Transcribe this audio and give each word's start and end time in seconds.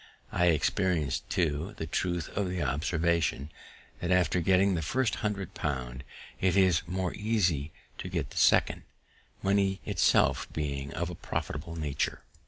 I 0.31 0.47
experienced, 0.47 1.29
too, 1.29 1.75
the 1.77 1.85
truth 1.85 2.27
of 2.29 2.49
the 2.49 2.63
observation, 2.63 3.51
"that 3.99 4.09
after 4.09 4.39
getting 4.41 4.73
the 4.73 4.81
first 4.81 5.13
hundred 5.21 5.53
pound, 5.53 6.03
it 6.39 6.57
is 6.57 6.81
more 6.87 7.13
easy 7.13 7.71
to 7.99 8.09
get 8.09 8.31
the 8.31 8.37
second," 8.37 8.81
money 9.43 9.79
itself 9.85 10.51
being 10.51 10.91
of 10.95 11.11
a 11.11 11.13
prolific 11.13 11.67
nature. 11.77 12.23